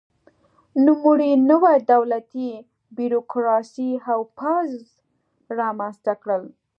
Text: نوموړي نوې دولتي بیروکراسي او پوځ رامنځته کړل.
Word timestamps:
نوموړي 0.85 1.31
نوې 1.49 1.75
دولتي 1.91 2.49
بیروکراسي 2.97 3.91
او 4.11 4.19
پوځ 4.37 4.71
رامنځته 5.59 6.13
کړل. 6.21 6.43